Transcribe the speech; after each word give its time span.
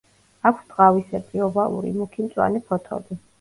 აქვს 0.49 0.63
ტყავისებრი, 0.71 1.43
ოვალური, 1.49 1.93
მუქი 1.99 2.25
მწვანე 2.31 2.65
ფოთოლი. 2.73 3.21